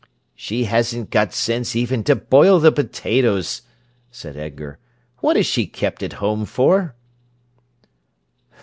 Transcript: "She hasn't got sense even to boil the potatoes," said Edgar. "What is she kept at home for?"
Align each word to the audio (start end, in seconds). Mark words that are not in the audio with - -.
"She 0.33 0.63
hasn't 0.63 1.11
got 1.11 1.31
sense 1.31 1.75
even 1.75 2.03
to 2.05 2.15
boil 2.15 2.59
the 2.59 2.71
potatoes," 2.71 3.61
said 4.09 4.35
Edgar. 4.35 4.79
"What 5.19 5.37
is 5.37 5.45
she 5.45 5.67
kept 5.67 6.01
at 6.01 6.13
home 6.13 6.45
for?" 6.45 6.95